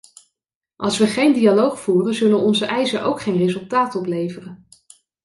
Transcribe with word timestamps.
Als 0.75 0.97
we 0.97 1.07
geen 1.07 1.33
dialoog 1.33 1.79
voeren 1.79 2.13
zullen 2.13 2.39
onze 2.39 2.65
eisen 2.65 3.03
ook 3.03 3.21
geen 3.21 3.37
resultaat 3.37 3.95
opleveren. 3.95 4.67